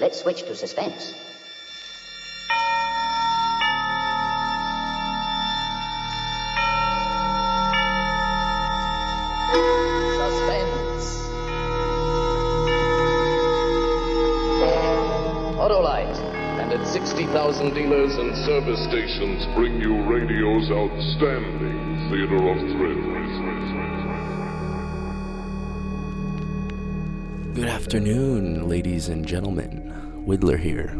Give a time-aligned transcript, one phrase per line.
[0.00, 1.12] Let's switch to suspense.
[10.14, 11.04] Suspense.
[15.58, 16.16] Autolite
[16.60, 23.77] and its 60,000 dealers and Service stations bring you radio's outstanding theater of thrills.
[27.58, 29.92] Good afternoon, ladies and gentlemen.
[30.24, 30.90] Whittler here.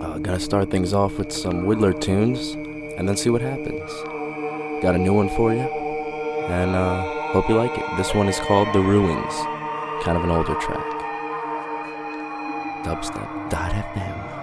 [0.00, 2.54] Uh, gonna start things off with some Whittler tunes
[2.98, 3.88] and then see what happens.
[4.82, 7.84] Got a new one for you, and uh, hope you like it.
[7.96, 9.32] This one is called The Ruins,
[10.02, 10.84] kind of an older track.
[12.82, 14.33] Dubstep.fm.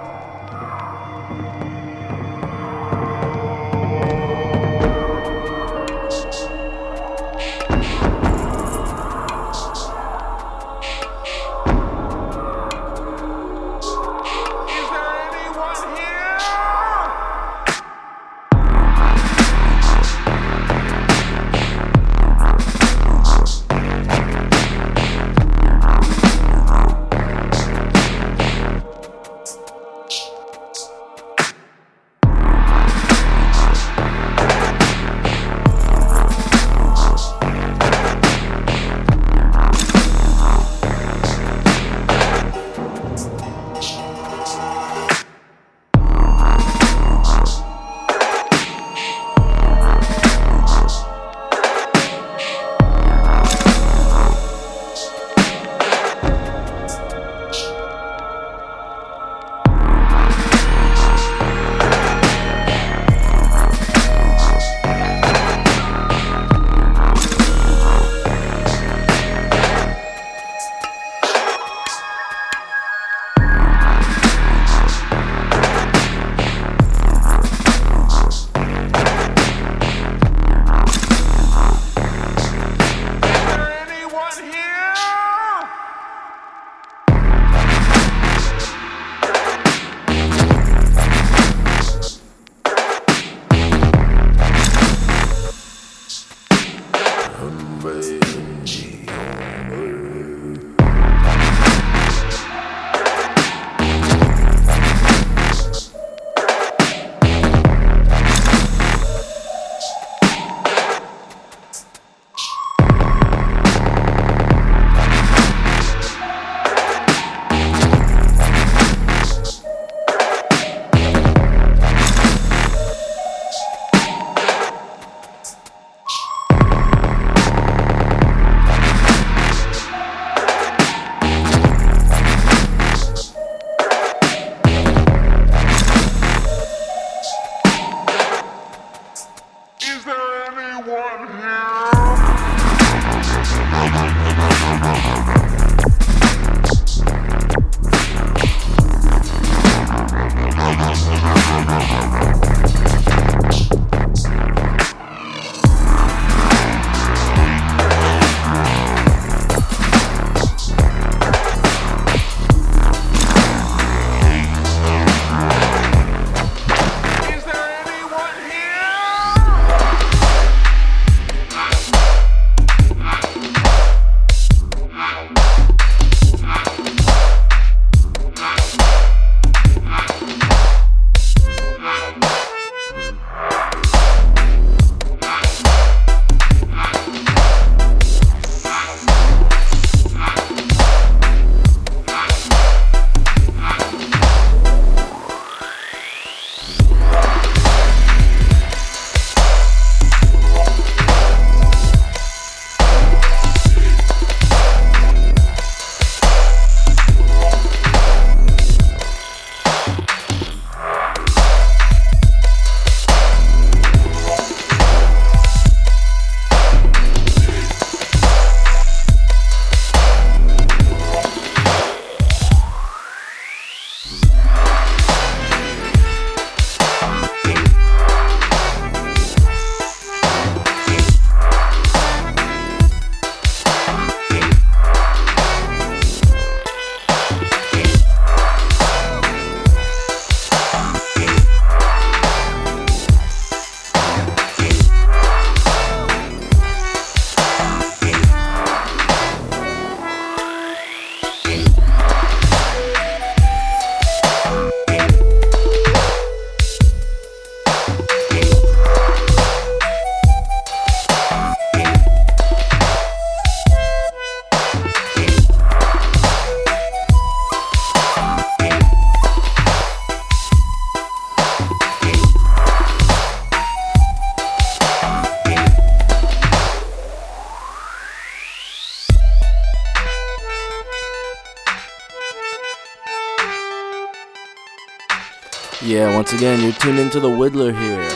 [285.91, 288.07] Yeah, once again, you're tuned into the Whittler here.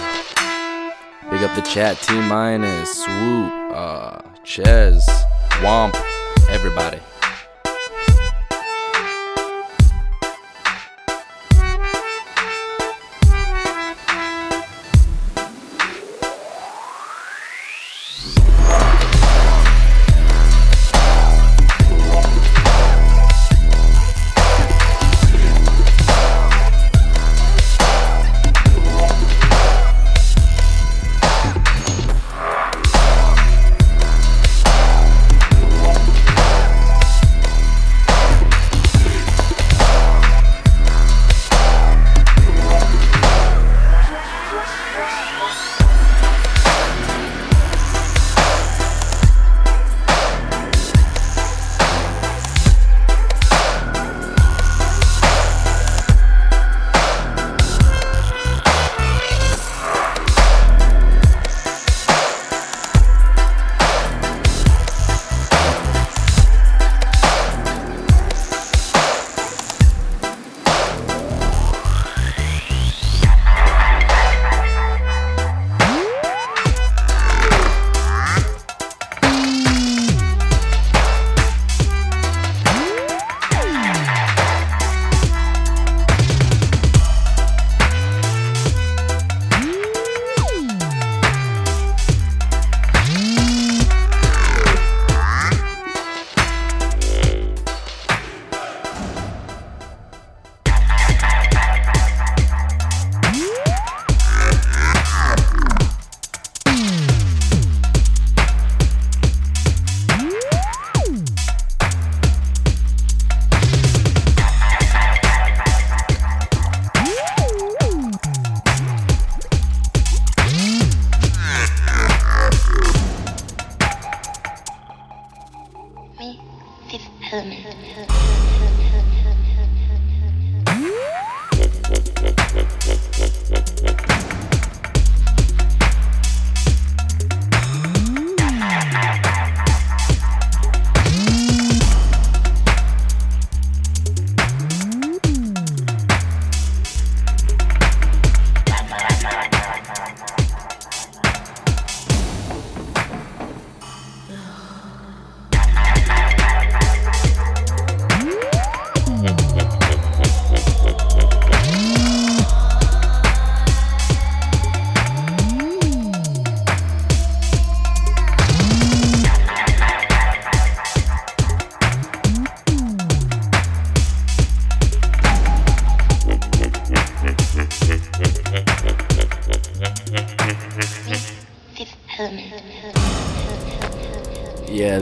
[1.29, 5.05] Big up the chat, T Minus, Swoop, uh, Ches,
[5.59, 5.93] Womp,
[6.47, 7.01] everybody.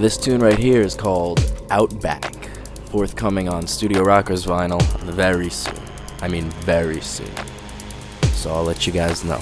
[0.04, 2.50] This tune right here is called Outback,
[2.88, 5.80] forthcoming on Studio Rockers vinyl very soon.
[6.20, 7.32] I mean, very soon.
[8.34, 9.42] So I'll let you guys know.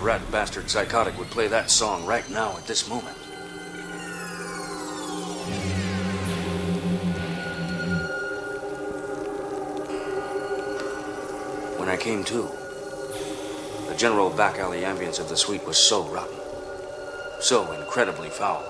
[0.00, 3.16] Rat bastard psychotic would play that song right now at this moment?
[11.78, 12.48] When I came to,
[13.88, 16.36] the general back alley ambience of the suite was so rotten,
[17.40, 18.64] so incredibly foul.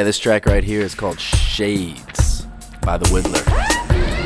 [0.00, 2.46] Yeah, this track right here is called Shades
[2.80, 3.44] by The Whittler.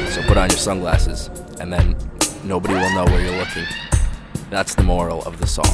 [0.09, 1.97] So put on your sunglasses, and then
[2.45, 3.65] nobody will know where you're looking.
[4.51, 5.65] That's the moral of the song.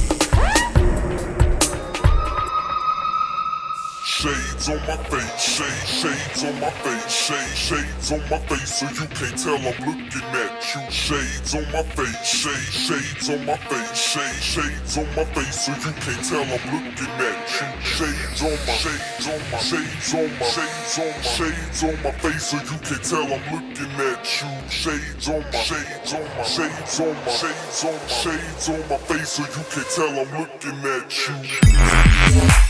[4.21, 8.85] Shades on my face, shades, shades on my face, shades, shades on my face, so
[8.85, 10.91] you can't tell I'm looking at you.
[10.91, 15.73] Shades on my face, shades, shades on my face, shades, shades on my face, so
[15.73, 17.69] you can't tell I'm looking at you.
[17.81, 22.13] Shades on my, shades on my, shades on my, shades on my, shades on my
[22.21, 24.69] face, so you can't tell I'm looking at you.
[24.69, 28.97] Shades on my, shades on my, shades on my, shades on my, shades on my
[28.99, 31.09] face, so you can't tell I'm looking at
[32.69, 32.70] you.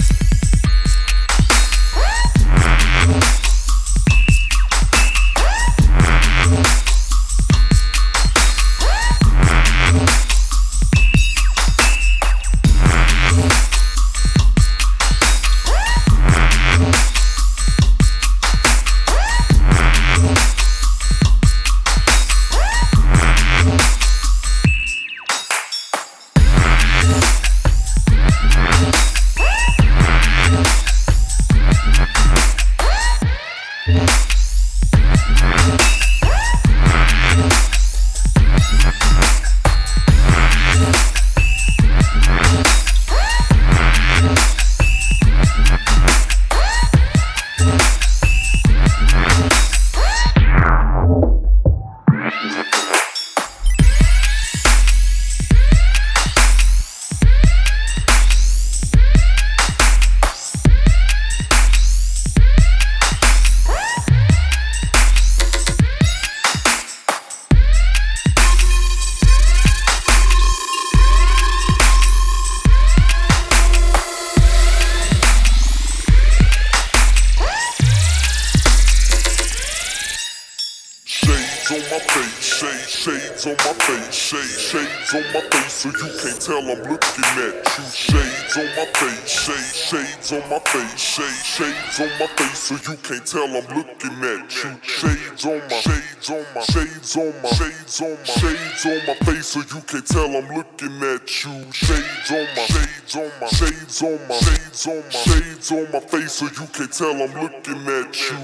[92.71, 94.79] So you can't tell I'm looking at you.
[94.81, 99.15] Shades on my shades on my shades on my shades on my shades on my
[99.27, 99.47] face.
[99.49, 101.73] So you can't tell I'm looking at you.
[101.73, 105.99] Shades on my shades on my shades on my shades on my shades on my
[105.99, 106.31] face.
[106.31, 108.37] So you can't tell I'm looking at you.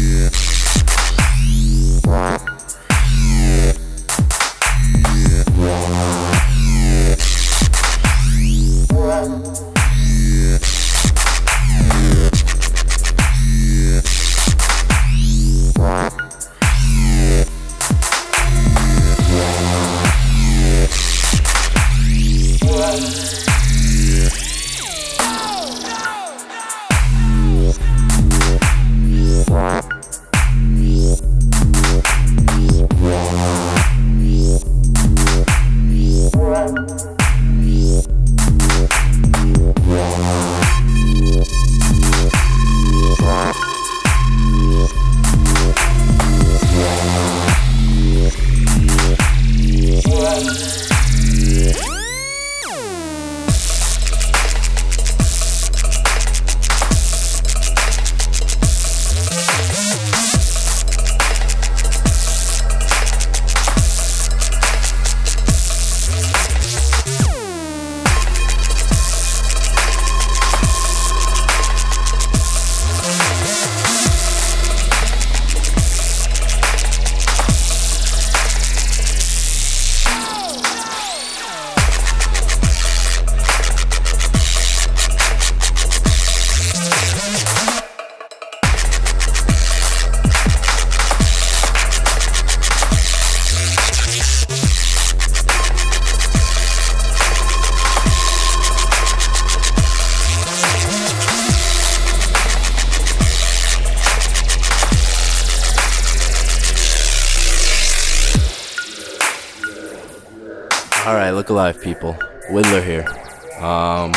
[0.00, 0.30] Yeah.
[3.28, 3.74] Yeah.
[9.04, 9.73] Yeah.
[111.64, 112.12] Alive, people.
[112.50, 113.06] Whittler here.
[113.64, 114.12] Um,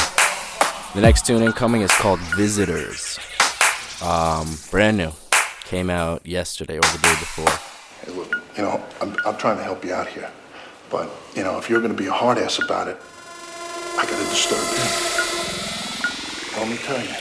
[0.93, 3.17] the next tune incoming is called Visitors.
[4.01, 5.12] Um, brand new.
[5.63, 7.53] Came out yesterday or the day before.
[8.57, 10.29] You know, I'm, I'm trying to help you out here.
[10.89, 12.97] But, you know, if you're going to be a hard ass about it,
[13.97, 14.88] I got to disturb him.
[16.60, 17.15] Let me tell you,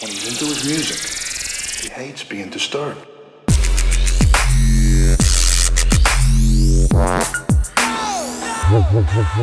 [0.00, 3.04] when he's into his music, he hates being disturbed.
[8.94, 9.34] Yeah.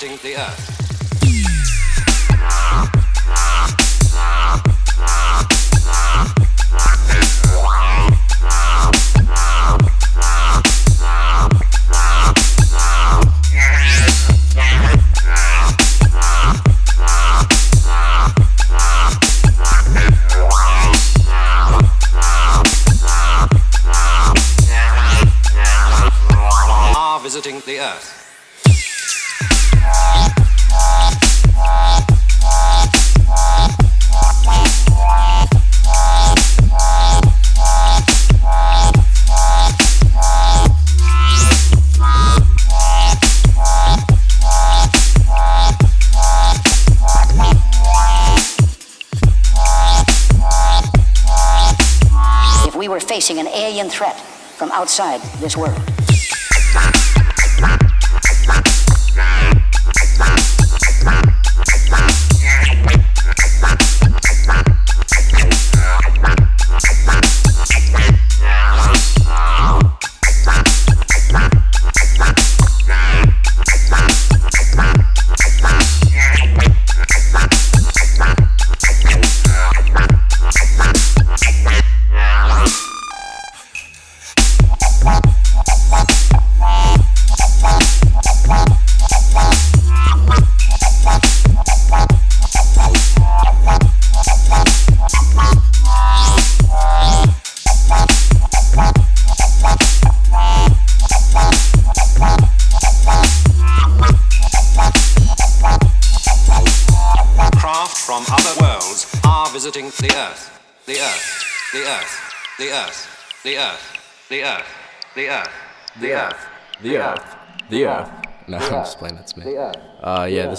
[0.00, 0.67] the Earth.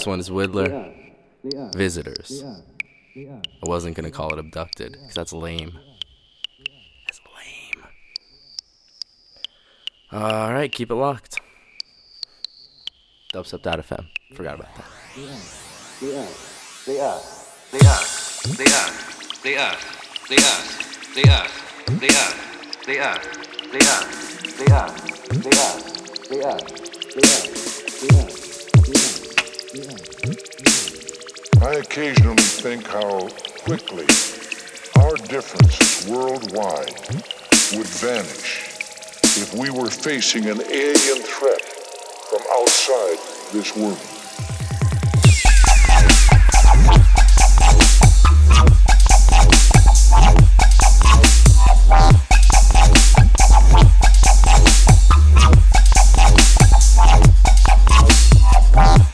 [0.00, 0.94] This one is Whittler.
[1.74, 2.42] Visitors.
[2.42, 5.78] I wasn't gonna call it abducted, because that's lame.
[7.06, 7.84] That's lame.
[10.12, 11.38] Alright, keep it locked.
[13.34, 14.06] Dubstep.fm.
[14.34, 14.86] Forgot about that.
[15.16, 16.84] The Earth.
[16.86, 17.66] The Earth.
[17.70, 18.56] The Earth.
[18.56, 19.42] The Earth.
[19.42, 19.42] The Earth.
[19.42, 19.84] The Earth.
[20.28, 20.74] The Earth.
[21.14, 21.56] The Earth.
[21.96, 22.56] The Earth.
[22.86, 23.26] The Earth.
[23.70, 24.16] The Earth.
[24.56, 25.04] The Earth.
[25.28, 26.28] The Earth.
[26.28, 26.64] The Earth.
[28.00, 28.39] The Earth.
[29.72, 29.76] I
[31.74, 33.28] occasionally think how
[33.62, 34.04] quickly
[34.98, 36.90] our differences worldwide
[37.78, 38.66] would vanish
[39.38, 43.18] if we were facing an alien threat from outside
[43.52, 44.20] this world.
[58.72, 59.09] Craft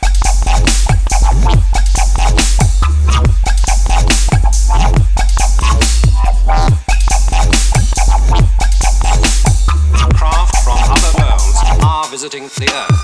[12.58, 12.95] the Earth.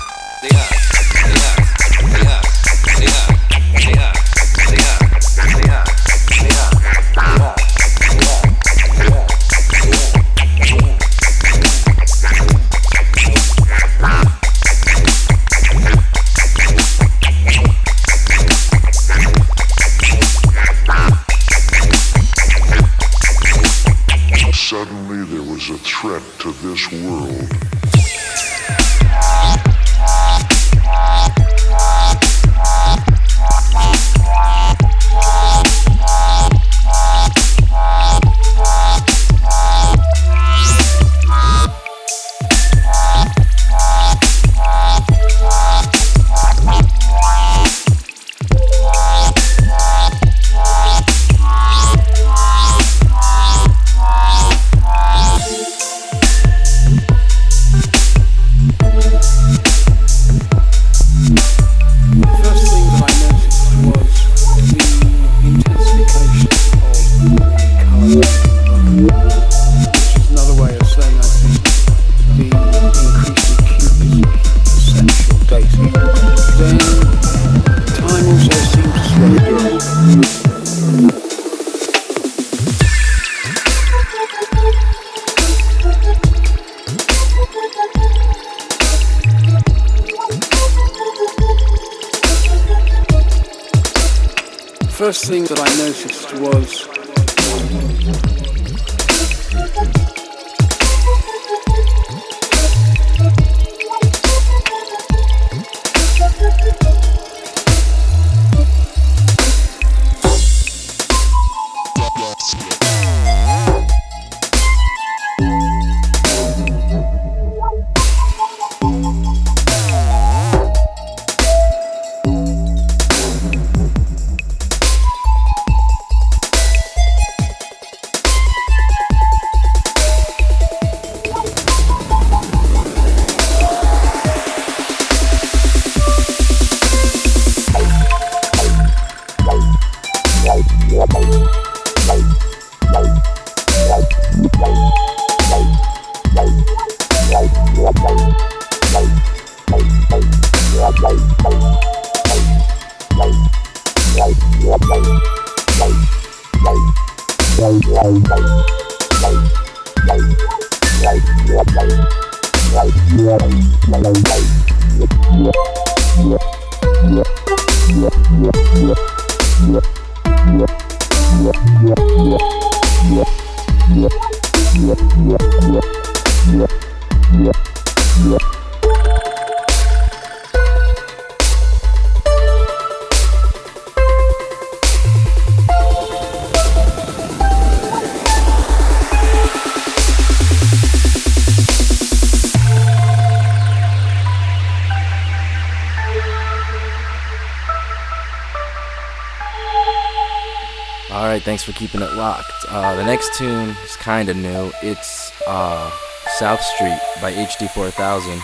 [203.37, 204.71] Tune is kind of new.
[204.83, 205.89] It's uh,
[206.37, 208.37] South Street by HD 4000,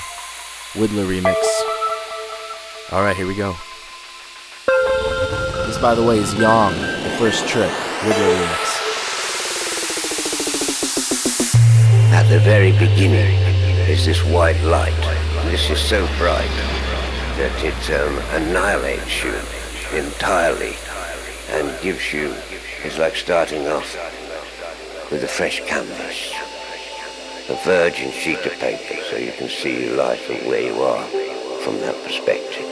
[0.74, 1.36] Whittler remix.
[2.92, 3.56] All right, here we go.
[5.68, 7.70] This, by the way, is Young, the first trick,
[8.02, 8.80] Whittler remix.
[12.12, 13.38] At the very beginning
[13.88, 14.96] is this white light.
[15.52, 16.50] This is so bright
[17.38, 19.36] that it um, annihilates you
[19.96, 20.74] entirely
[21.52, 22.34] and gives you,
[22.84, 23.86] it's like starting off
[25.12, 26.34] with a fresh canvas,
[27.50, 31.04] a virgin sheet of paper, so you can see your life and where you are
[31.64, 32.66] from that perspective.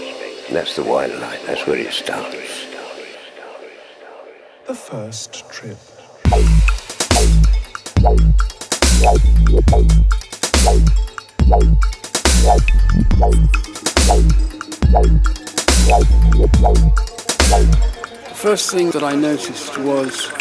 [0.48, 2.68] And that's the white light, that's where it starts.
[4.68, 5.78] The first trip.
[18.28, 20.32] the first thing that I noticed was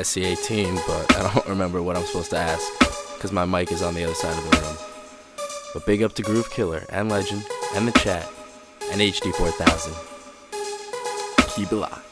[0.00, 2.66] SC18, but I don't remember what I'm supposed to ask
[3.14, 4.76] because my mic is on the other side of the room.
[5.74, 8.26] But big up to Groove Killer and Legend and the chat
[8.90, 9.94] and HD4000.
[11.54, 12.09] Keep it locked.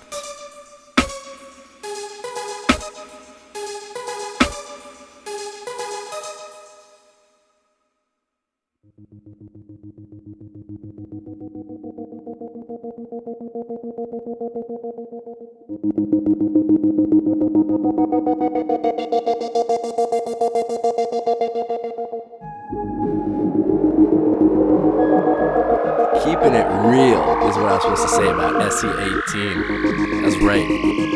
[27.49, 30.23] is what I was supposed to say about SE18.
[30.23, 30.67] That's right.
[30.69, 31.13] Keep it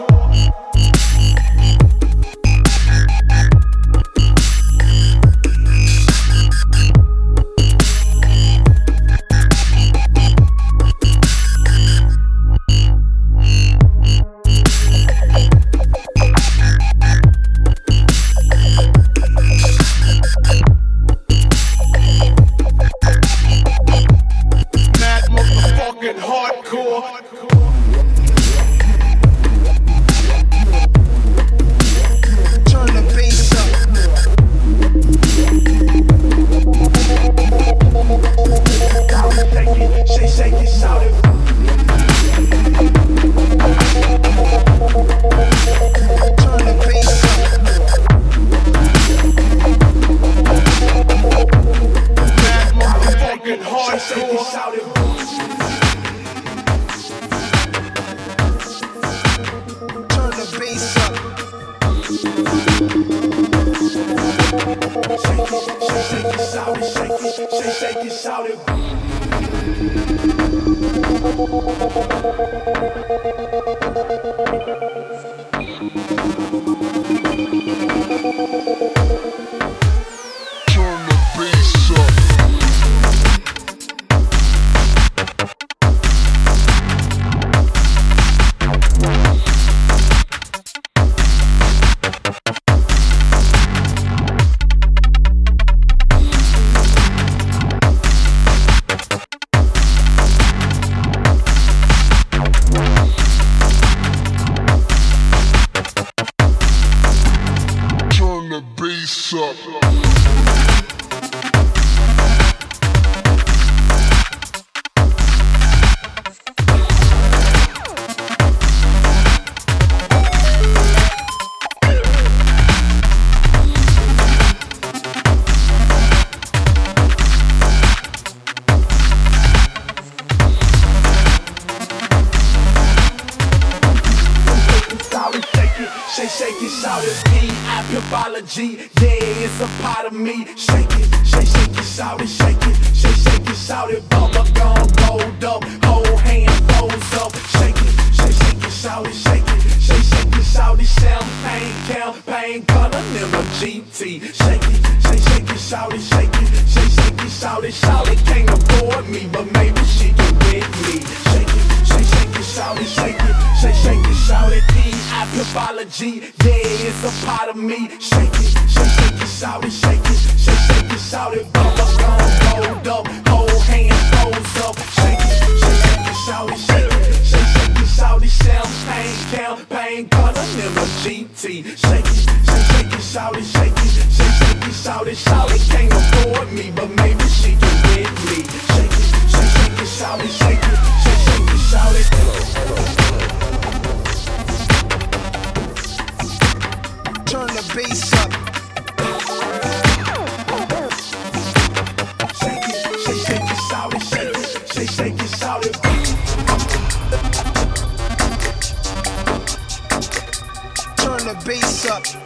[211.45, 212.24] bass up.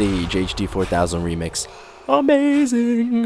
[0.00, 1.68] Stage HD 4000 remix.
[2.08, 3.19] Amazing.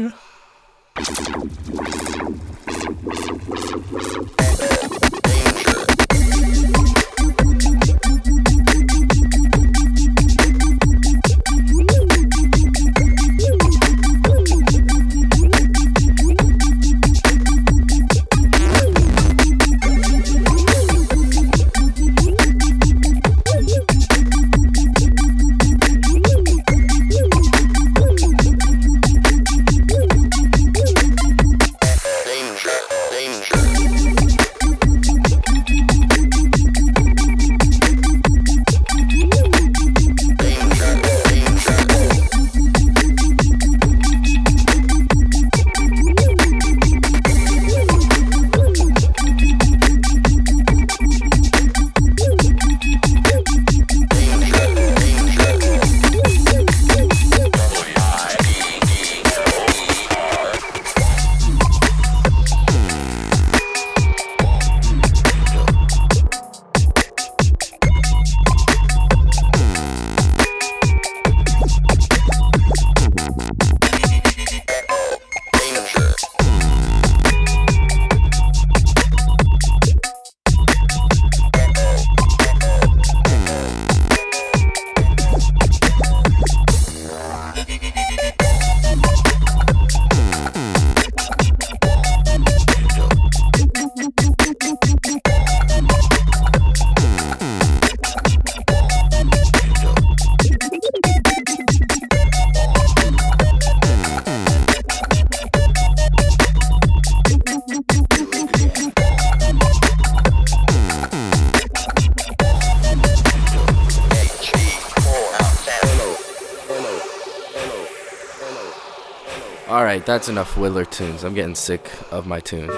[120.15, 121.25] That's enough Whittler tunes.
[121.25, 122.71] I'm getting sick of my tunes.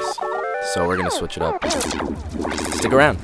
[0.74, 1.64] So we're gonna switch it up.
[2.74, 3.20] Stick around.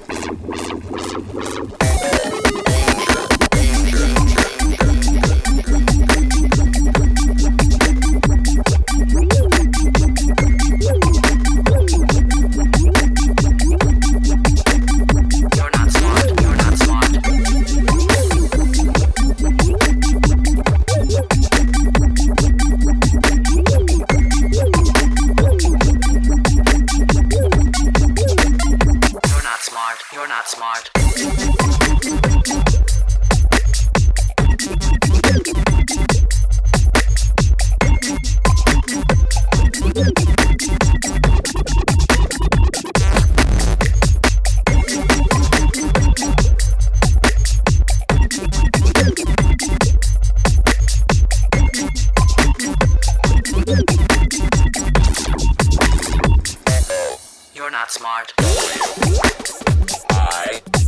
[59.88, 60.83] Smart.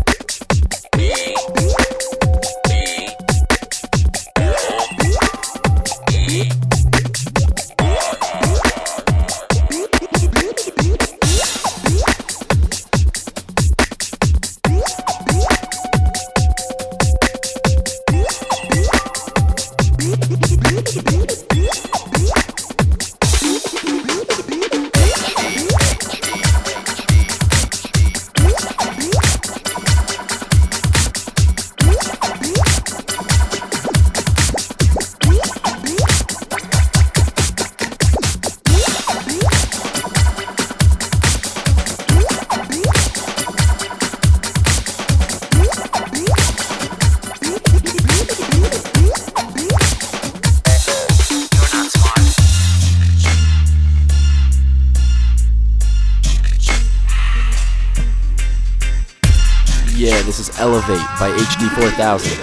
[61.98, 62.35] 2000.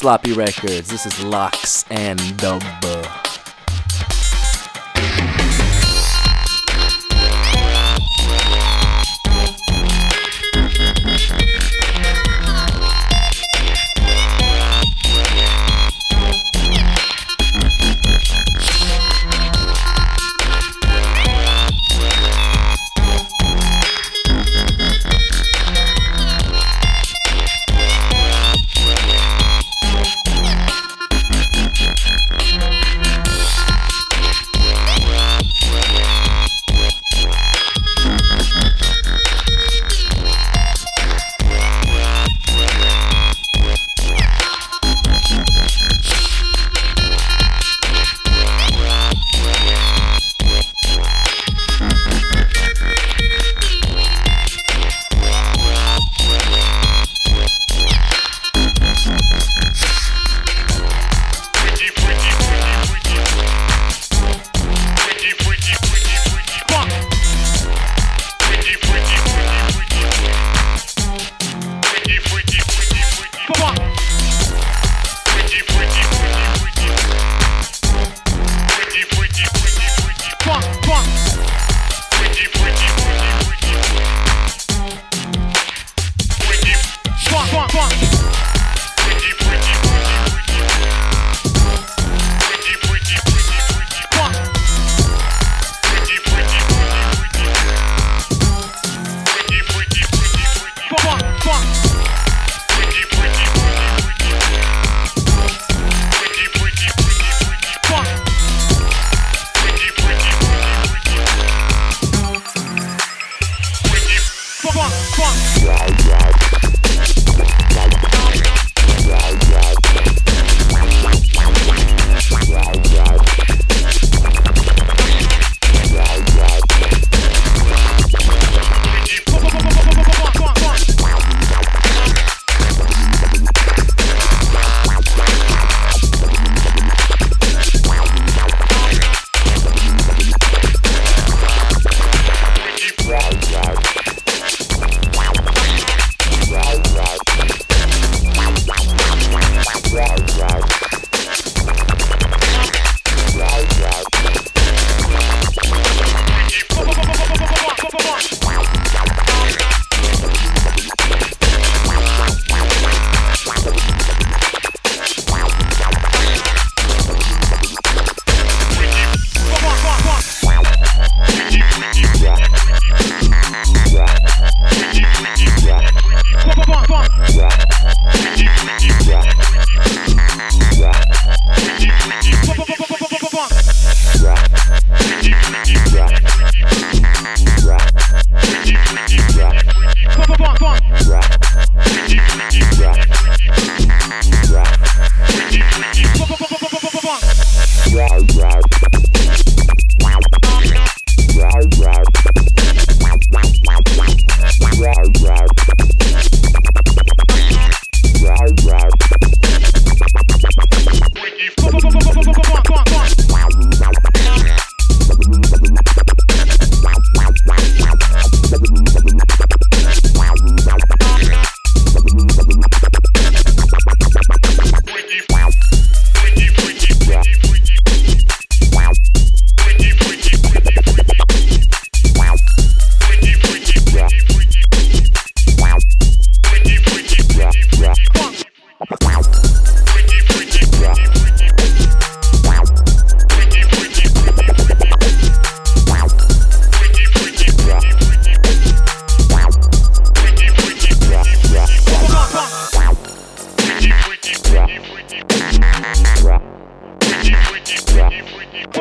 [0.00, 0.88] Sloppy Records.
[0.88, 2.62] This is Locks and Dub.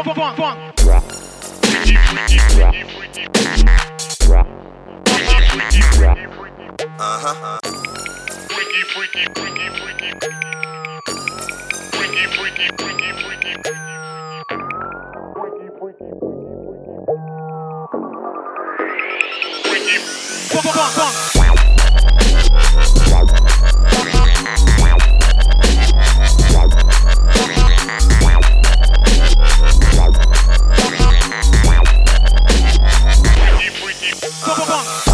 [0.03, 0.79] point, point, point, point.
[7.01, 7.59] Uh-huh.
[8.49, 10.09] Freaky, freaky, freaky, freaky.
[11.91, 12.67] Freaky, freaky,
[34.41, 35.08] ポン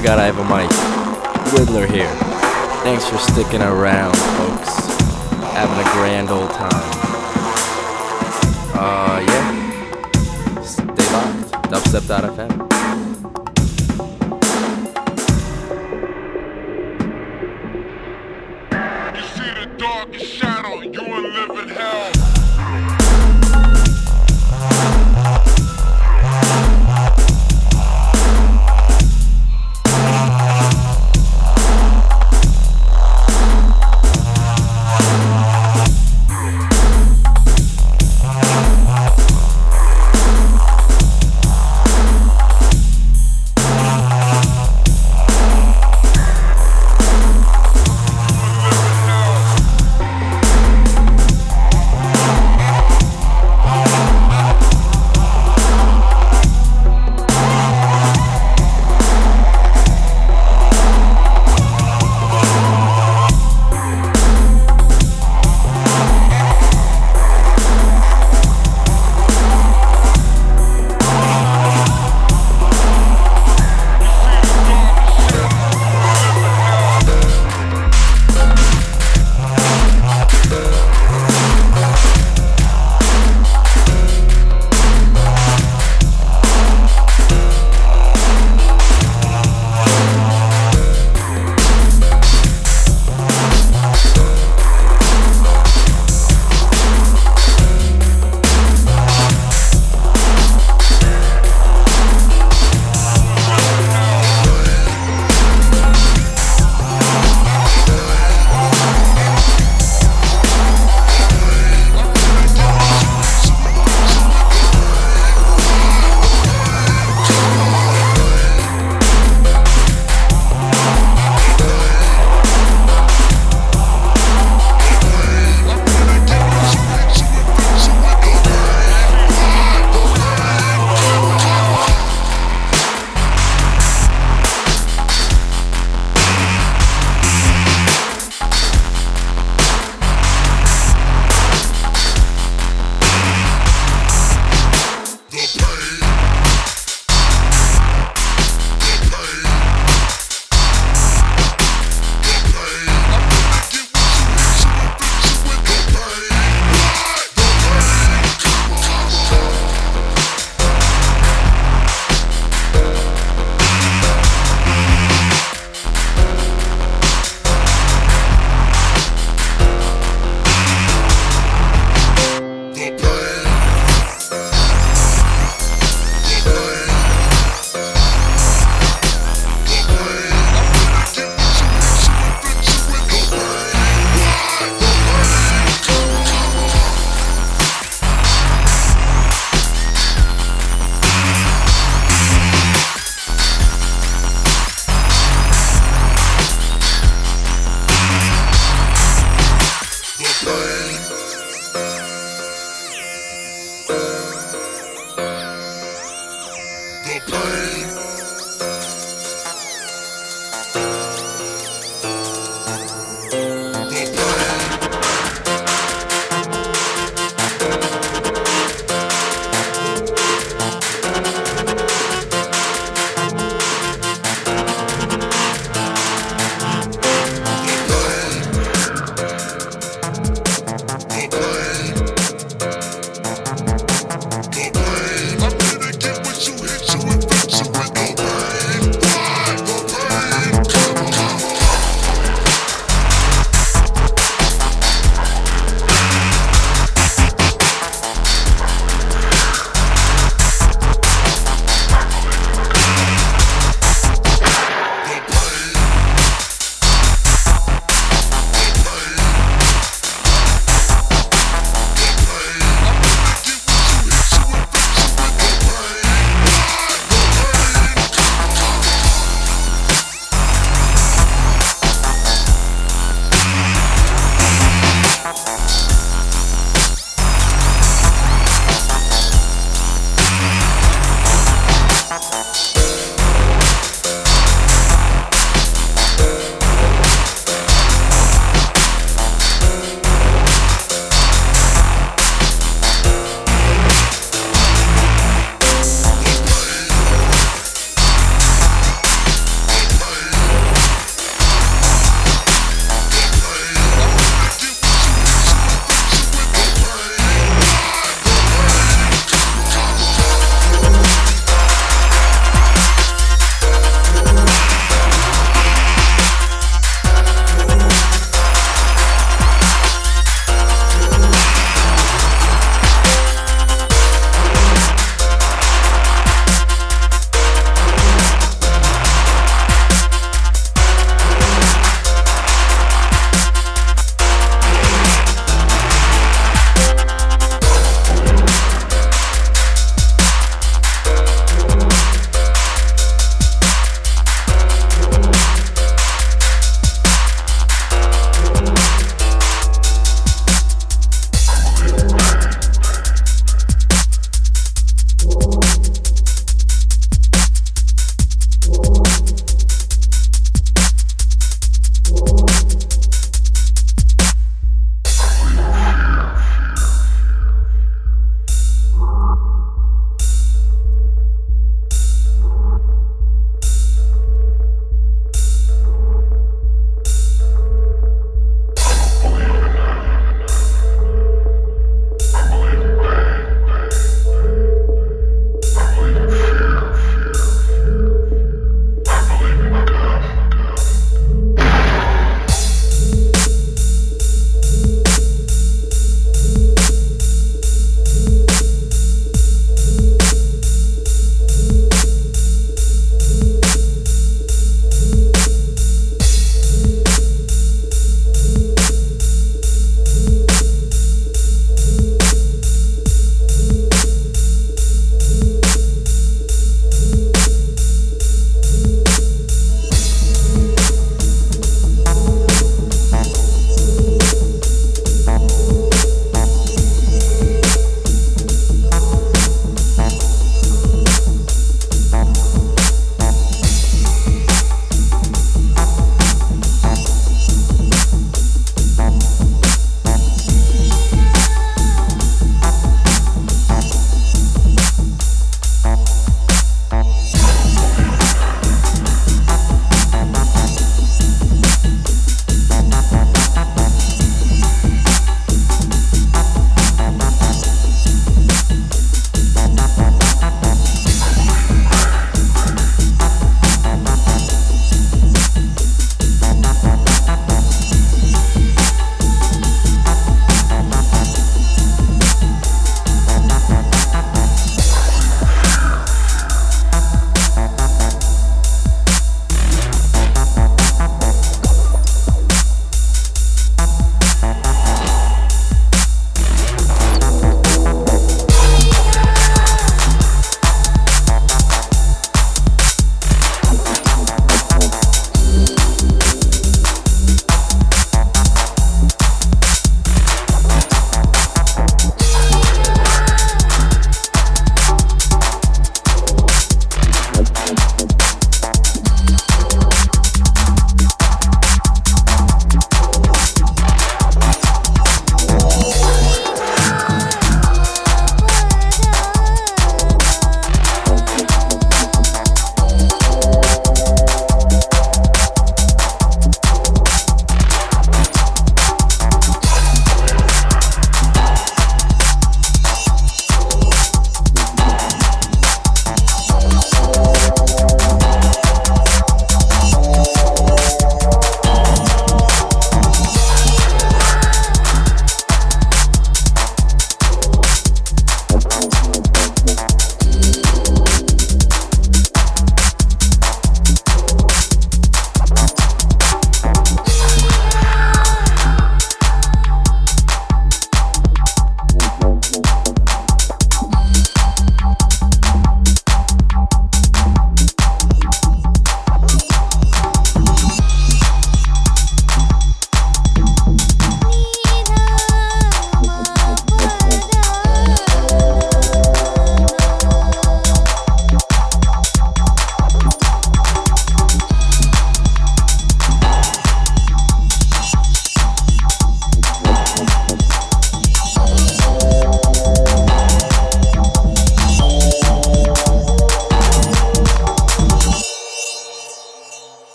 [0.00, 0.70] forgot I have a mic.
[1.52, 2.08] Whittler here.
[2.84, 4.16] Thanks for sticking around,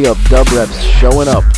[0.00, 1.49] big up Dub Reps showing up.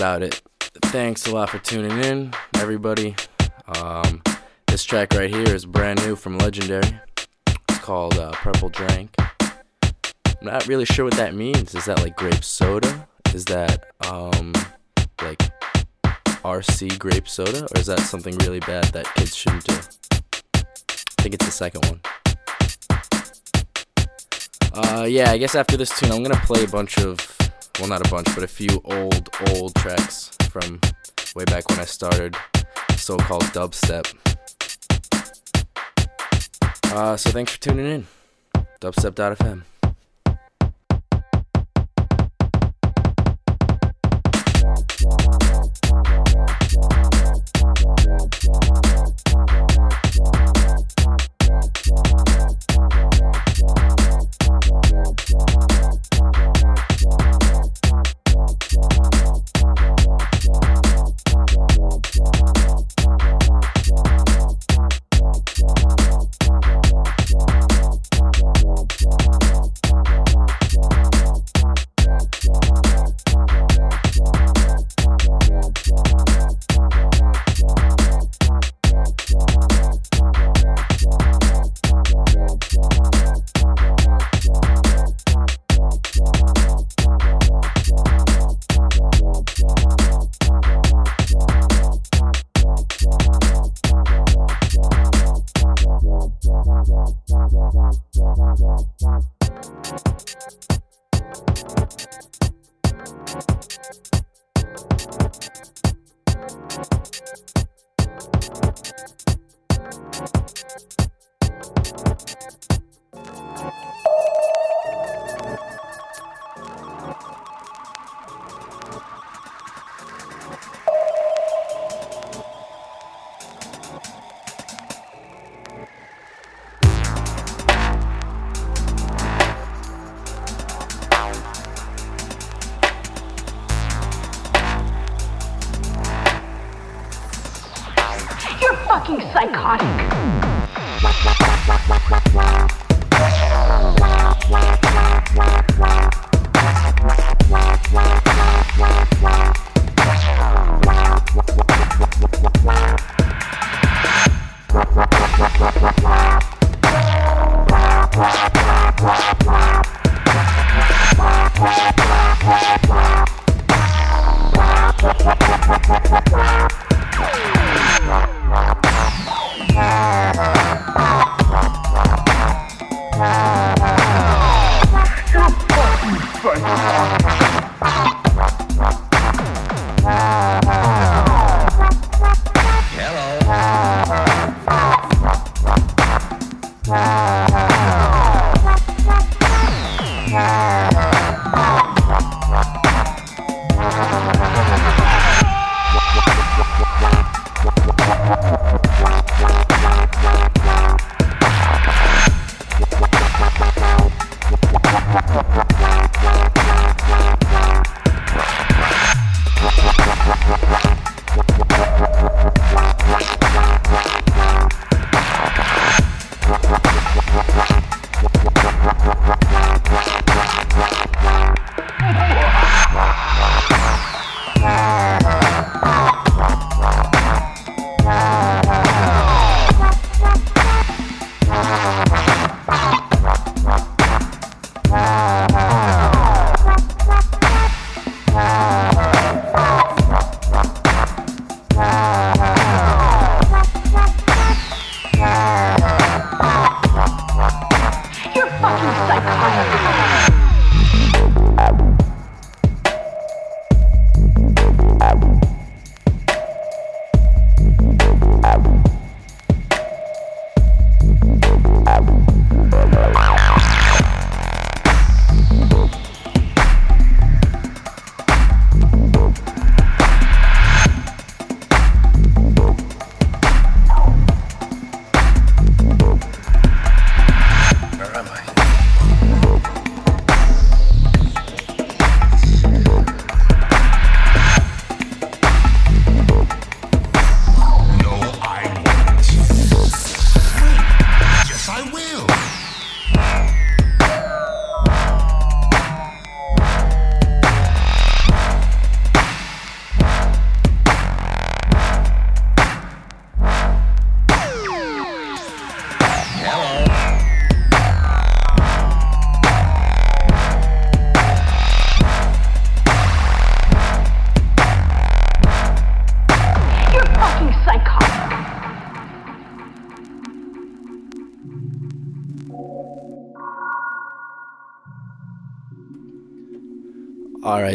[0.00, 0.40] About it.
[0.86, 3.14] Thanks a lot for tuning in, everybody.
[3.76, 4.22] Um,
[4.66, 6.98] this track right here is brand new from Legendary.
[7.68, 9.14] It's called uh, Purple Drank.
[9.42, 9.50] I'm
[10.40, 11.74] not really sure what that means.
[11.74, 13.06] Is that like grape soda?
[13.34, 14.54] Is that um,
[15.20, 15.38] like
[16.44, 17.64] RC grape soda?
[17.64, 19.74] Or is that something really bad that kids shouldn't do?
[19.74, 22.00] I think it's the second one.
[24.72, 27.18] Uh, yeah, I guess after this tune, I'm gonna play a bunch of,
[27.78, 30.80] well, not a bunch, but a few old, old tracks from
[31.34, 32.36] way back when I started
[32.96, 34.14] so called dubstep.
[36.92, 38.06] Uh, so thanks for tuning in.
[38.80, 39.62] Dubstep.fm.
[55.32, 55.79] Wow.
[58.50, 59.19] Yeah.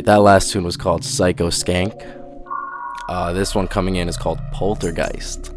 [0.02, 1.94] That last tune was called Psycho Skank.
[3.08, 5.54] Uh, this one coming in is called Poltergeist.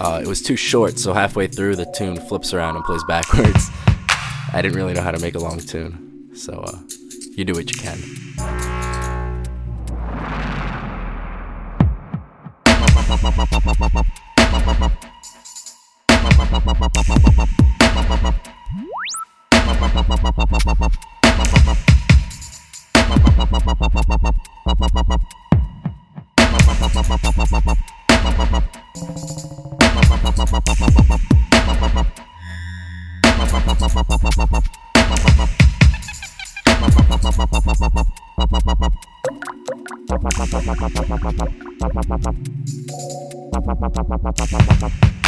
[0.00, 3.70] Uh, it was too short, so halfway through the tune flips around and plays backwards.
[4.52, 6.78] I didn't really know how to make a long tune, so uh,
[7.36, 7.98] you do what you can.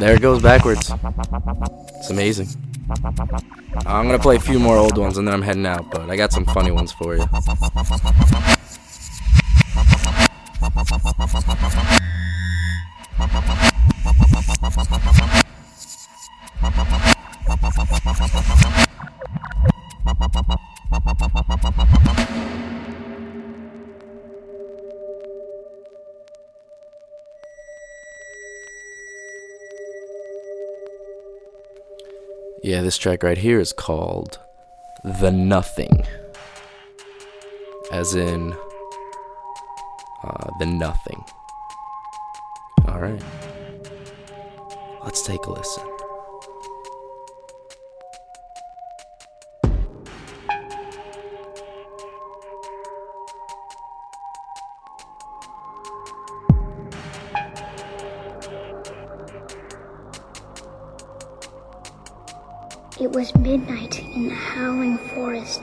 [0.00, 0.90] there it goes backwards.
[1.98, 2.48] It's amazing.
[3.86, 6.16] I'm gonna play a few more old ones and then I'm heading out, but I
[6.16, 7.24] got some funny ones for you.
[32.90, 34.40] This track right here is called
[35.04, 36.04] The Nothing.
[37.92, 38.52] As in,
[40.24, 41.24] uh, The Nothing.
[42.88, 43.22] Alright.
[45.04, 45.89] Let's take a listen.
[63.00, 65.62] It was midnight in the howling forest.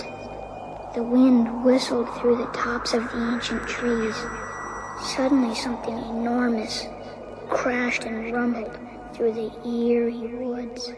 [0.95, 4.15] The wind whistled through the tops of the ancient trees.
[5.15, 6.87] Suddenly, something enormous
[7.47, 8.75] crashed and rumbled
[9.13, 10.93] through the eerie woods.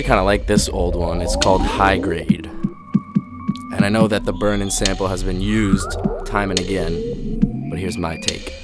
[0.00, 1.20] Actually kind of like this old one.
[1.20, 2.46] It's called High Grade.
[3.72, 7.78] And I know that the burn in sample has been used time and again, but
[7.78, 8.54] here's my take.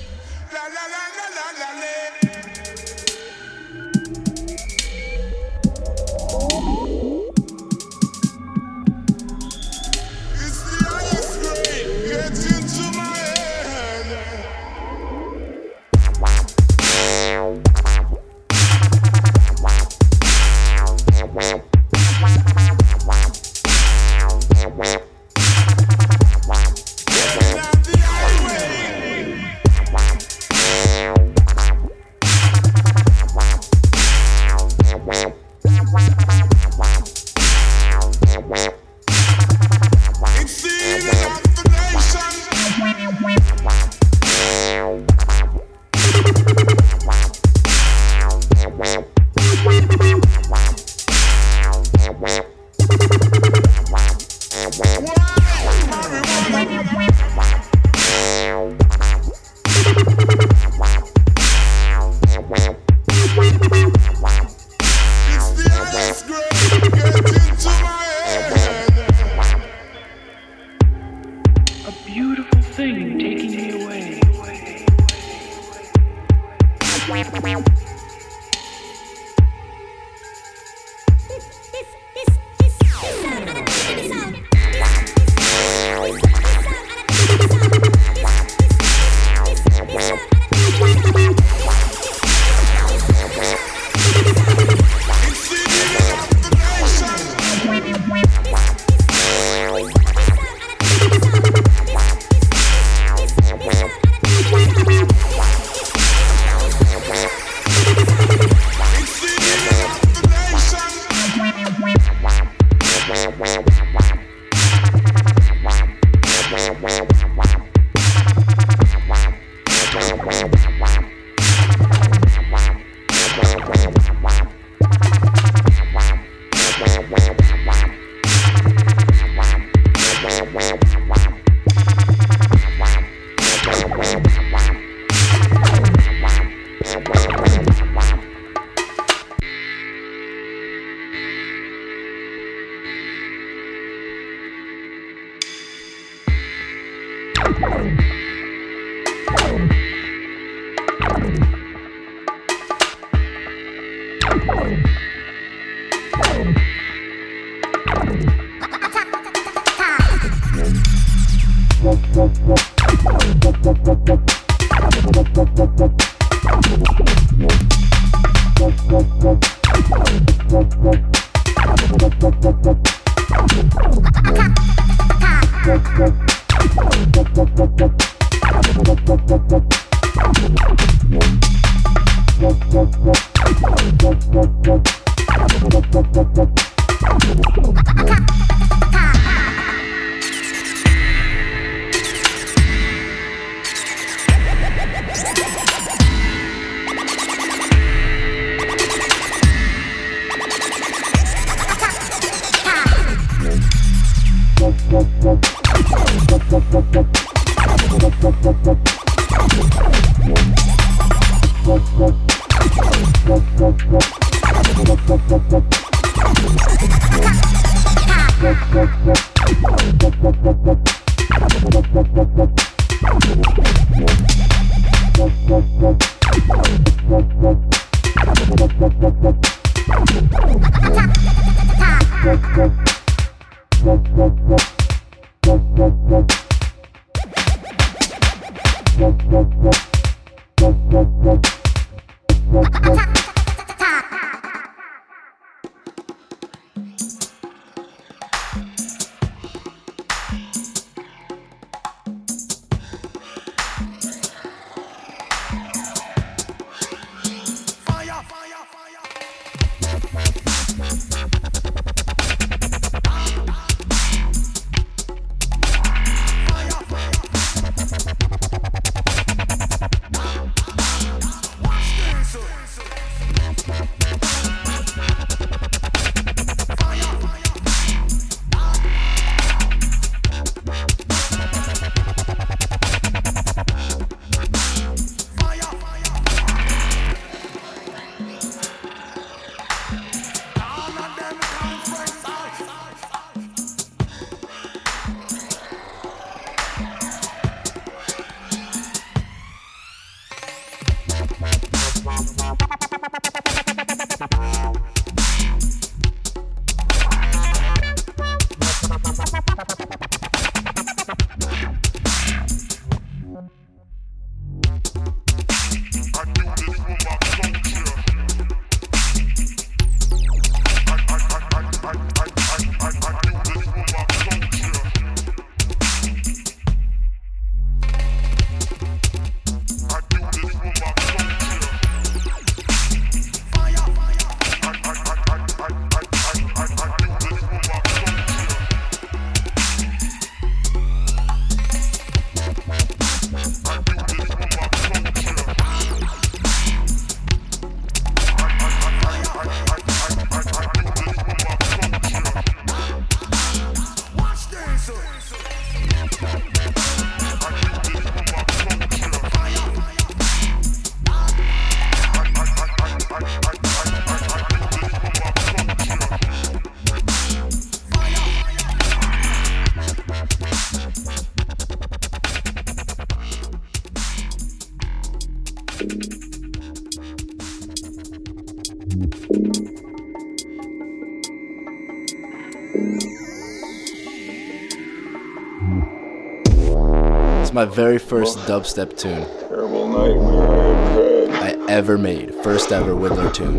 [387.57, 391.69] My very first dubstep tune Terrible nightmare I have had.
[391.71, 392.35] I ever made.
[392.45, 393.59] First ever Whittler tune.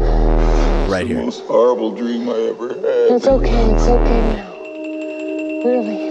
[0.88, 1.24] Right here.
[1.24, 3.16] Most horrible dream I ever had.
[3.16, 4.54] It's okay, it's okay now.
[5.66, 6.07] Really.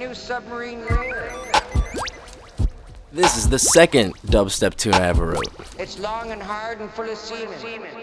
[0.00, 1.30] New submarine lair.
[3.12, 5.52] This is the second dubstep tune I ever wrote.
[5.78, 7.99] It's long and hard and full of semen.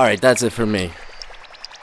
[0.00, 0.92] Alright, that's it for me.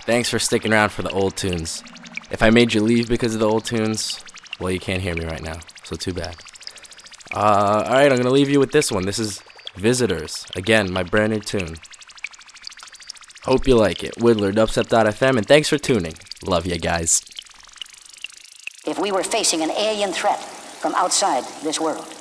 [0.02, 1.84] Thanks for sticking around for the old tunes.
[2.32, 4.26] If I made you leave because of the old tunes,
[4.60, 6.36] well, you can't hear me right now, so too bad.
[7.32, 9.06] Uh, Alright, I'm gonna leave you with this one.
[9.06, 9.44] This is
[9.76, 10.48] Visitors.
[10.56, 11.76] Again, my brand new tune.
[13.44, 14.16] Hope you like it.
[14.16, 16.16] Whittler, dubstep.fm, and thanks for tuning.
[16.44, 17.22] Love you guys.
[18.88, 22.17] If we were facing an alien threat from outside this world,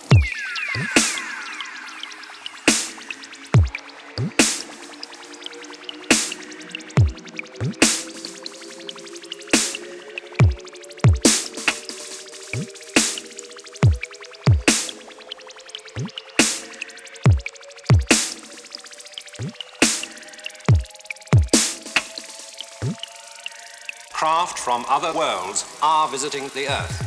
[24.66, 27.06] from other worlds are visiting the Earth.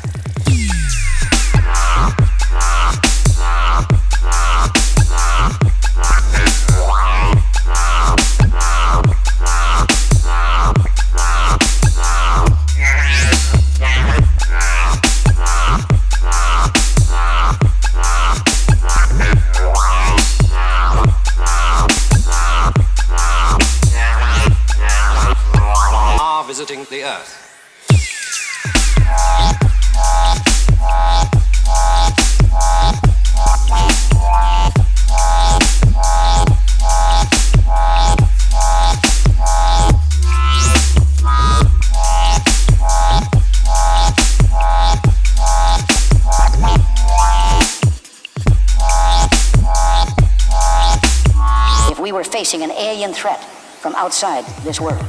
[53.19, 53.43] Threat
[53.81, 55.06] from outside this world,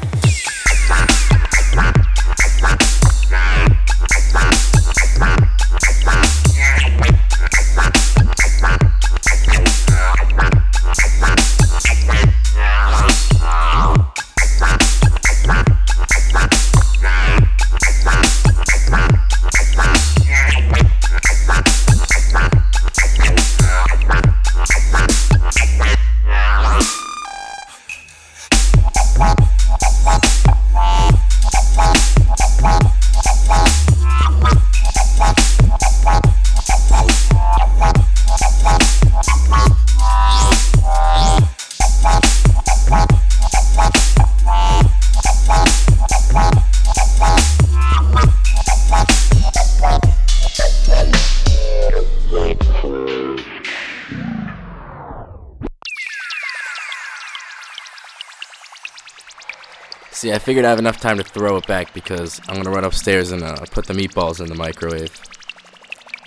[60.40, 63.42] figured I have enough time to throw it back because I'm gonna run upstairs and
[63.42, 65.12] uh, put the meatballs in the microwave.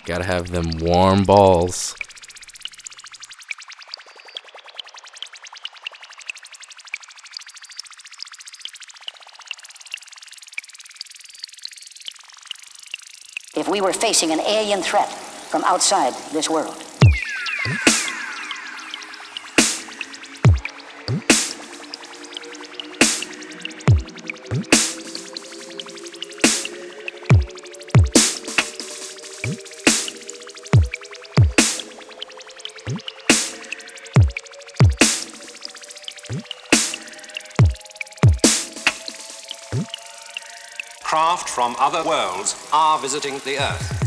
[0.06, 1.95] Gotta have them warm balls.
[13.56, 16.75] if we were facing an alien threat from outside this world,
[41.53, 44.02] from other worlds are visiting the Earth.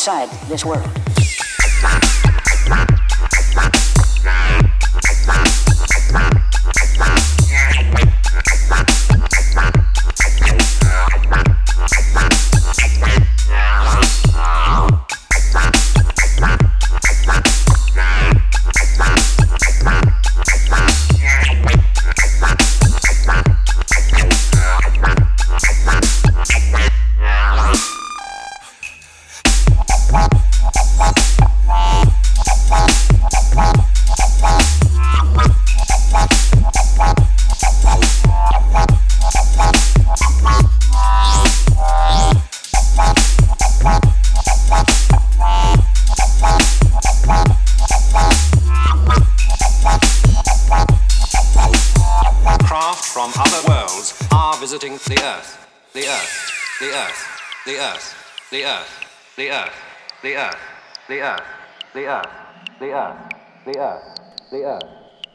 [0.00, 0.89] Outside this world,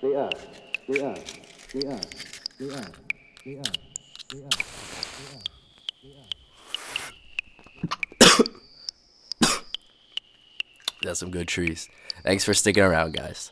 [0.06, 0.48] the earth,
[0.88, 3.00] the earth, the earth, the earth,
[3.44, 3.78] the earth,
[4.30, 4.62] the earth.
[11.02, 11.90] That's some good trees.
[12.24, 13.52] Thanks for sticking around, guys.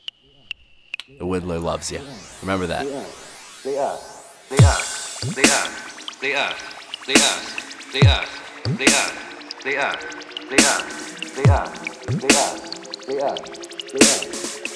[1.08, 2.02] The Whittler loves you.
[2.42, 2.86] Remember that.
[2.86, 6.68] The earth, the earth, the earth, the earth, the earth,
[7.08, 8.30] the earth,
[8.74, 9.18] the earth,
[9.64, 10.06] the earth,
[10.44, 10.92] the earth,
[11.34, 11.82] the earth, the earth,
[12.22, 13.52] the earth, the earth,
[13.88, 14.30] the earth,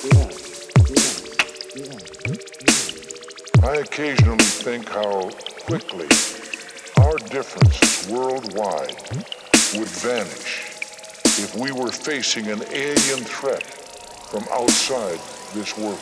[0.04, 1.27] the earth.
[1.78, 5.30] I occasionally think how
[5.68, 6.08] quickly
[6.98, 8.96] our differences worldwide
[9.76, 10.64] would vanish
[11.40, 15.20] if we were facing an alien threat from outside
[15.54, 16.02] this world.